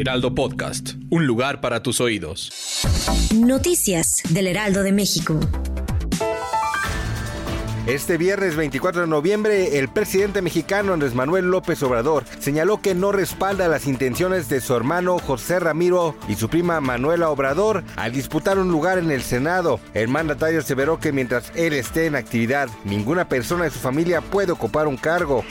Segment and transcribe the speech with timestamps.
[0.00, 0.94] Heraldo Podcast.
[1.10, 2.50] Un lugar para tus oídos.
[3.34, 5.38] Noticias del Heraldo de México.
[7.86, 13.12] Este viernes 24 de noviembre, el presidente mexicano Andrés Manuel López Obrador señaló que no
[13.12, 18.58] respalda las intenciones de su hermano José Ramiro y su prima Manuela Obrador al disputar
[18.58, 19.80] un lugar en el Senado.
[19.92, 24.52] El mandatario aseveró que mientras él esté en actividad, ninguna persona de su familia puede
[24.52, 25.44] ocupar un cargo.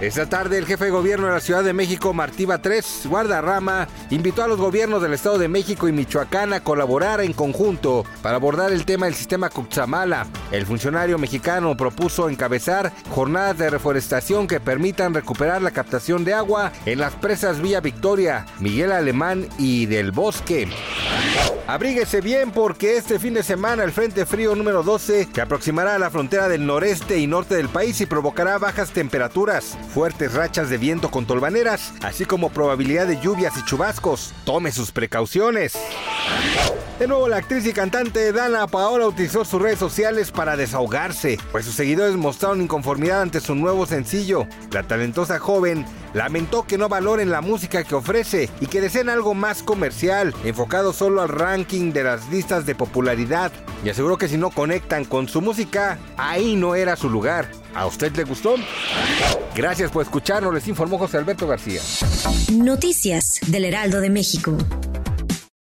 [0.00, 4.42] Esta tarde, el jefe de gobierno de la Ciudad de México, Martí Batres Guardarrama, invitó
[4.42, 8.72] a los gobiernos del Estado de México y Michoacán a colaborar en conjunto para abordar
[8.72, 10.26] el tema del sistema Cutzamala.
[10.52, 16.72] El funcionario mexicano propuso encabezar jornadas de reforestación que permitan recuperar la captación de agua
[16.86, 20.66] en las presas Villa Victoria, Miguel Alemán y del Bosque.
[21.66, 25.98] Abríguese bien porque este fin de semana el Frente Frío número 12 se aproximará a
[25.98, 30.78] la frontera del noreste y norte del país y provocará bajas temperaturas, fuertes rachas de
[30.78, 34.32] viento con tolvaneras, así como probabilidad de lluvias y chubascos.
[34.44, 35.74] Tome sus precauciones.
[37.00, 41.64] De nuevo, la actriz y cantante Dana Paola utilizó sus redes sociales para desahogarse, pues
[41.64, 44.46] sus seguidores mostraron inconformidad ante su nuevo sencillo.
[44.70, 49.32] La talentosa joven lamentó que no valoren la música que ofrece y que deseen algo
[49.32, 53.50] más comercial, enfocado solo al ranking de las listas de popularidad.
[53.82, 57.50] Y aseguró que si no conectan con su música, ahí no era su lugar.
[57.74, 58.56] ¿A usted le gustó?
[59.56, 61.80] Gracias por escucharnos, les informó José Alberto García.
[62.52, 64.58] Noticias del Heraldo de México.